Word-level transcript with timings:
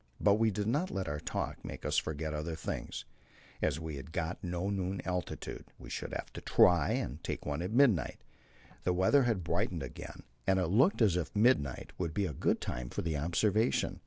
But 0.19 0.39
we 0.39 0.49
did 0.49 0.65
not 0.65 0.89
let 0.89 1.07
our 1.07 1.19
talk 1.19 1.63
make 1.63 1.85
us 1.85 1.97
forget 1.99 2.33
other 2.33 2.55
things. 2.55 3.05
As 3.61 3.79
we 3.79 3.97
had 3.97 4.11
got 4.11 4.43
no 4.43 4.71
noon 4.71 4.99
altitude, 5.05 5.65
we 5.77 5.91
should 5.91 6.11
have 6.11 6.33
to 6.33 6.41
try 6.41 6.93
and 6.93 7.23
take 7.23 7.45
one 7.45 7.61
at 7.61 7.69
midnight. 7.69 8.17
The 8.83 8.93
weather 8.93 9.25
had 9.25 9.43
brightened 9.43 9.83
again, 9.83 10.23
and 10.47 10.57
it 10.57 10.69
looked 10.69 11.03
as 11.03 11.17
if 11.17 11.35
midnight 11.35 11.91
would 11.99 12.15
be 12.15 12.25
a 12.25 12.33
good 12.33 12.59
time 12.61 12.89
for 12.89 13.03
the 13.03 13.15
observation. 13.15 13.99